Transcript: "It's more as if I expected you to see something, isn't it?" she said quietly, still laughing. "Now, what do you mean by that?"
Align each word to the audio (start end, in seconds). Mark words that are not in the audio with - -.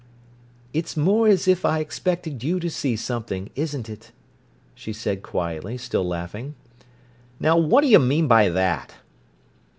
"It's 0.73 0.97
more 0.97 1.27
as 1.27 1.47
if 1.47 1.63
I 1.63 1.77
expected 1.77 2.43
you 2.43 2.59
to 2.61 2.71
see 2.71 2.95
something, 2.95 3.51
isn't 3.53 3.87
it?" 3.87 4.11
she 4.73 4.93
said 4.93 5.21
quietly, 5.21 5.77
still 5.77 6.07
laughing. 6.07 6.55
"Now, 7.39 7.55
what 7.55 7.81
do 7.81 7.87
you 7.87 7.99
mean 7.99 8.27
by 8.27 8.49
that?" 8.49 8.95